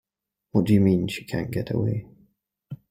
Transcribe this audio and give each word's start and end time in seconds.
What 0.51 0.65
do 0.65 0.73
you 0.73 0.81
mean 0.81 1.09
she 1.09 1.23
can't 1.25 1.51
get 1.51 1.69
away? 1.69 2.07